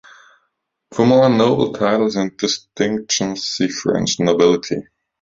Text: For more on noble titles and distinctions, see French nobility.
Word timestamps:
For 0.95 1.05
more 1.05 1.25
on 1.25 1.37
noble 1.37 1.73
titles 1.73 2.15
and 2.15 2.35
distinctions, 2.35 3.45
see 3.45 3.67
French 3.67 4.19
nobility. 4.19 4.87